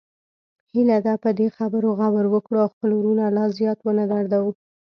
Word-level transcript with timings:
هیله 0.71 0.97
ده 1.05 1.13
په 1.23 1.29
دې 1.37 1.47
خبرو 1.57 1.89
غور 1.99 2.25
وکړو 2.31 2.57
او 2.63 2.69
خپل 2.73 2.89
وروڼه 2.95 3.25
لا 3.37 3.45
زیات 3.57 3.79
ونه 3.81 4.03
دردوو 4.11 4.51